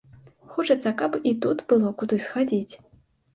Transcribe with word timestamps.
Хочацца, 0.53 0.93
каб 1.01 1.17
і 1.31 1.33
тут 1.43 1.61
было 1.75 1.93
куды 2.01 2.19
схадзіць. 2.29 2.73